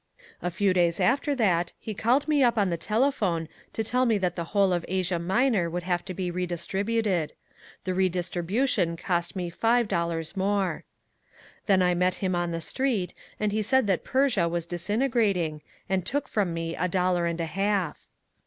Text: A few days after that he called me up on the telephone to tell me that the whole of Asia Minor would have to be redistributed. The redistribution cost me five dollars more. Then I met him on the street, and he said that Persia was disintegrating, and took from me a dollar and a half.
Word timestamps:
A 0.41 0.49
few 0.49 0.73
days 0.73 0.99
after 0.99 1.35
that 1.35 1.73
he 1.77 1.93
called 1.93 2.27
me 2.27 2.41
up 2.43 2.57
on 2.57 2.71
the 2.71 2.75
telephone 2.75 3.47
to 3.73 3.83
tell 3.83 4.07
me 4.07 4.17
that 4.17 4.35
the 4.35 4.45
whole 4.45 4.73
of 4.73 4.83
Asia 4.87 5.19
Minor 5.19 5.69
would 5.69 5.83
have 5.83 6.03
to 6.05 6.15
be 6.15 6.31
redistributed. 6.31 7.33
The 7.83 7.93
redistribution 7.93 8.97
cost 8.97 9.35
me 9.35 9.51
five 9.51 9.87
dollars 9.87 10.35
more. 10.35 10.85
Then 11.67 11.83
I 11.83 11.93
met 11.93 12.15
him 12.15 12.33
on 12.35 12.49
the 12.49 12.61
street, 12.61 13.13
and 13.39 13.51
he 13.51 13.61
said 13.61 13.85
that 13.85 14.03
Persia 14.03 14.49
was 14.49 14.65
disintegrating, 14.65 15.61
and 15.87 16.03
took 16.03 16.27
from 16.27 16.51
me 16.51 16.75
a 16.75 16.87
dollar 16.87 17.27
and 17.27 17.39
a 17.39 17.45
half. 17.45 18.07